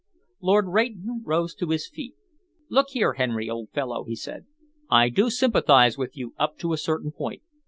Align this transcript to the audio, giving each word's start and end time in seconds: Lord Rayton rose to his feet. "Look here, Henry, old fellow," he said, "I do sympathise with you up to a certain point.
Lord 0.41 0.65
Rayton 0.67 1.21
rose 1.27 1.53
to 1.53 1.69
his 1.69 1.87
feet. 1.87 2.15
"Look 2.69 2.87
here, 2.89 3.13
Henry, 3.13 3.51
old 3.51 3.69
fellow," 3.69 4.03
he 4.03 4.15
said, 4.15 4.47
"I 4.89 5.09
do 5.09 5.29
sympathise 5.29 5.95
with 5.95 6.17
you 6.17 6.33
up 6.39 6.57
to 6.57 6.73
a 6.73 6.77
certain 6.79 7.11
point. 7.11 7.43